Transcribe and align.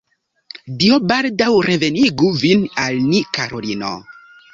Dio 0.83 0.95
baldaŭ 1.11 1.49
revenigu 1.67 2.31
vin 2.45 2.65
al 2.85 2.97
ni, 3.11 3.21
karulino. 3.39 3.93